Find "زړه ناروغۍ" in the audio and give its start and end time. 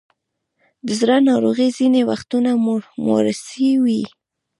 0.99-1.69